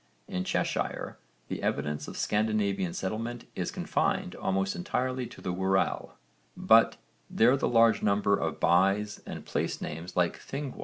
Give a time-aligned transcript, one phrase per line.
[0.27, 6.13] In Cheshire the evidence of Scandinavian settlement is confined almost entirely to the Wirral,
[6.57, 6.97] but
[7.29, 10.79] there the large number of bys and place names like Thingwall (_v.